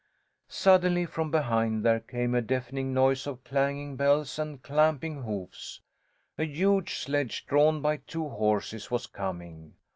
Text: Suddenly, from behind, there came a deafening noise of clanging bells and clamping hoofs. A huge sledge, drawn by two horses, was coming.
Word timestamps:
Suddenly, 0.49 1.05
from 1.05 1.29
behind, 1.29 1.85
there 1.85 1.99
came 1.99 2.33
a 2.33 2.41
deafening 2.41 2.91
noise 2.91 3.27
of 3.27 3.43
clanging 3.43 3.95
bells 3.97 4.39
and 4.39 4.59
clamping 4.63 5.21
hoofs. 5.21 5.79
A 6.39 6.43
huge 6.45 6.95
sledge, 6.97 7.45
drawn 7.45 7.83
by 7.83 7.97
two 7.97 8.27
horses, 8.27 8.89
was 8.89 9.05
coming. 9.05 9.75